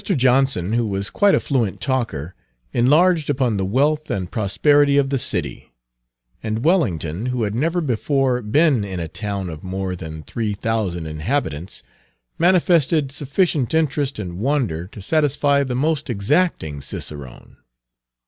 Johnson, 0.03 0.73
who 0.73 0.87
was 0.87 1.11
quite 1.11 1.35
a 1.35 1.39
fluent 1.39 1.79
talker, 1.79 2.33
enlarged 2.73 3.29
upon 3.29 3.57
the 3.57 3.65
wealth 3.65 4.09
and 4.09 4.31
prosperity 4.31 4.97
of 4.97 5.11
the 5.11 5.19
city; 5.19 5.73
and 6.41 6.65
Wellington, 6.65 7.27
who 7.27 7.43
had 7.43 7.53
never 7.53 7.81
before 7.81 8.41
been 8.41 8.83
in 8.83 8.99
a 8.99 9.07
town 9.07 9.47
of 9.47 9.61
more 9.63 9.95
than 9.95 10.23
three 10.23 10.53
thousand 10.53 11.05
inhabitants, 11.05 11.83
manifested 12.39 13.11
sufficient 13.11 13.75
interest 13.75 14.17
and 14.17 14.39
wonder 14.39 14.87
to 14.87 15.03
satisfy 15.03 15.63
the 15.63 15.75
most 15.75 16.09
exacting 16.09 16.81
cicerone. 16.81 17.57